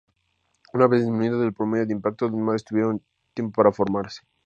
Una 0.73 0.87
vez 0.87 1.01
disminuido 1.01 1.43
el 1.43 1.53
promedio 1.53 1.85
de 1.85 1.93
impactos, 1.93 2.31
los 2.31 2.39
mares 2.39 2.63
tuvieron 2.65 3.03
tiempo 3.35 3.53
para 3.61 3.71
formarse. 3.71 4.21